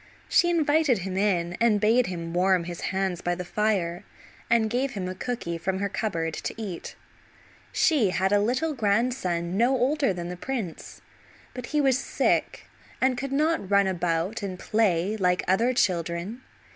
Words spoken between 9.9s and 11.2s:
than the prince,